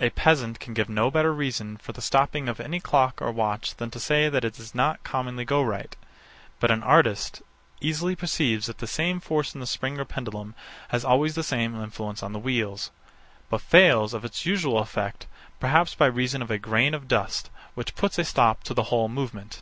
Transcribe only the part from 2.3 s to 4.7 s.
of any clock or watch than to say that it